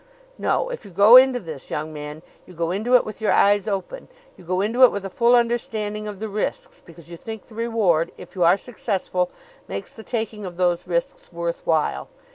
[0.39, 3.67] "No; if you go into this, young man, you go into it with your eyes
[3.67, 4.07] open.
[4.35, 7.53] You go into it with a full understanding of the risks because you think the
[7.53, 9.29] reward, if you are successful,
[9.67, 12.09] makes the taking of those risks worth while.